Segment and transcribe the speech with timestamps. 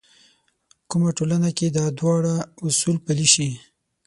[0.89, 2.35] کومه ټولنه کې دا دواړه
[2.67, 3.49] اصول پلي شي.